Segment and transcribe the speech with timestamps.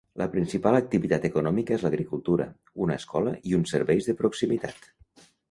[0.19, 2.47] La principal activitat econòmica és l'agricultura,
[2.87, 4.91] una escola i uns serveis de proximitat.